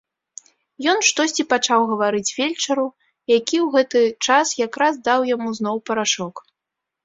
Ён 0.93 1.03
штосьці 1.09 1.45
пачаў 1.51 1.79
гаварыць 1.91 2.33
фельчару, 2.39 2.87
які 3.37 3.57
ў 3.61 3.67
гэты 3.77 4.01
час 4.25 4.47
якраз 4.67 4.93
даў 5.09 5.31
яму 5.37 5.49
зноў 5.63 5.75
парашок. 5.91 6.35